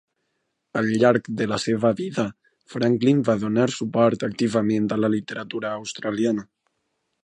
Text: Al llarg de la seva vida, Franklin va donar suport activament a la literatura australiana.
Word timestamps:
Al 0.79 0.87
llarg 1.03 1.29
de 1.41 1.47
la 1.51 1.59
seva 1.65 1.91
vida, 1.99 2.25
Franklin 2.77 3.23
va 3.31 3.37
donar 3.45 3.69
suport 3.79 4.29
activament 4.33 4.93
a 4.99 5.03
la 5.07 5.15
literatura 5.19 5.79
australiana. 5.81 6.53